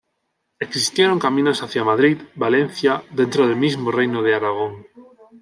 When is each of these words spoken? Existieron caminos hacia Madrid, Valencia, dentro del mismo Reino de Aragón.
Existieron 0.59 1.19
caminos 1.19 1.61
hacia 1.61 1.83
Madrid, 1.83 2.17
Valencia, 2.33 3.03
dentro 3.11 3.45
del 3.47 3.55
mismo 3.55 3.91
Reino 3.91 4.23
de 4.23 4.33
Aragón. 4.33 4.87